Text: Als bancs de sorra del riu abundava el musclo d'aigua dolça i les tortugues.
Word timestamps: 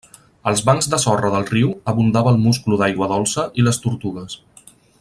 Als 0.51 0.61
bancs 0.69 0.87
de 0.93 0.99
sorra 1.03 1.29
del 1.33 1.45
riu 1.49 1.75
abundava 1.93 2.33
el 2.37 2.39
musclo 2.47 2.81
d'aigua 2.83 3.11
dolça 3.13 3.45
i 3.63 3.67
les 3.69 3.81
tortugues. 3.85 4.39